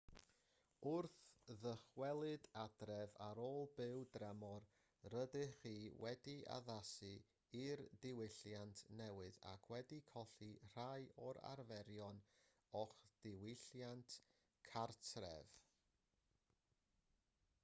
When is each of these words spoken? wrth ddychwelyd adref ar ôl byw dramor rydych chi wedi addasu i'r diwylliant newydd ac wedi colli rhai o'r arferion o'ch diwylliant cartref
wrth 0.89 1.17
ddychwelyd 1.63 2.45
adref 2.61 3.11
ar 3.25 3.41
ôl 3.47 3.67
byw 3.79 4.05
dramor 4.13 4.63
rydych 5.13 5.51
chi 5.65 5.73
wedi 6.05 6.33
addasu 6.55 7.11
i'r 7.65 7.83
diwylliant 8.05 8.81
newydd 9.01 9.37
ac 9.51 9.67
wedi 9.73 9.99
colli 10.13 10.49
rhai 10.71 11.05
o'r 11.27 11.41
arferion 11.51 12.21
o'ch 12.81 12.95
diwylliant 13.27 14.17
cartref 14.71 15.53